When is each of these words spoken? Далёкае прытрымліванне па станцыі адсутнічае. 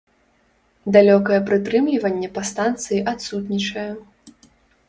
Далёкае 0.95 1.37
прытрымліванне 1.51 2.31
па 2.39 2.47
станцыі 2.53 3.05
адсутнічае. 3.15 3.85